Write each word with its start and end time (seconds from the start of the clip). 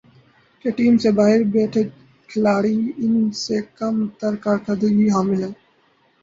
کہ 0.65 0.69
ٹیم 0.77 0.93
سے 0.97 1.09
باہر 1.17 1.41
بیٹھے 1.53 1.83
کھلاڑی 2.29 2.75
ان 2.97 3.13
سے 3.43 3.57
کم 3.77 3.95
تر 4.19 4.33
کارکردگی 4.43 5.03
کے 5.03 5.11
حامل 5.11 5.39
ہیں۔ 5.43 5.51